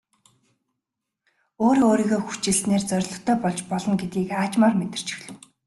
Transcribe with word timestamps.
Өөрөө 1.65 1.89
өөрийгөө 1.91 2.21
хүчилснээр 2.23 2.83
зорилготой 2.89 3.35
болж 3.43 3.59
болно 3.71 3.93
гэдгийг 3.99 4.29
аажмаар 4.41 4.75
мэдэрч 4.77 5.07
эхлэв. 5.15 5.37